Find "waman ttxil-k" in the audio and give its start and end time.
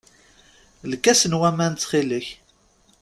1.39-2.27